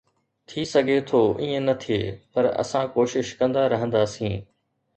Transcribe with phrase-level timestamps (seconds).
[0.47, 1.99] ٿي سگهي ٿو ائين نه ٿئي،
[2.31, 4.35] پر اسان ڪوشش ڪندا رهنداسين